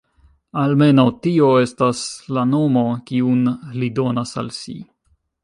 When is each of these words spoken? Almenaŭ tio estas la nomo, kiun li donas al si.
Almenaŭ 0.61 1.03
tio 1.25 1.49
estas 1.65 2.01
la 2.39 2.47
nomo, 2.55 2.83
kiun 3.11 3.45
li 3.83 3.93
donas 4.01 4.35
al 4.45 4.53
si. 4.63 4.77